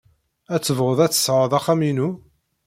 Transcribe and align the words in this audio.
Ad 0.53 0.61
tebɣud 0.61 0.99
ad 1.05 1.11
tesɣed 1.11 1.51
axxam-inu? 1.57 2.09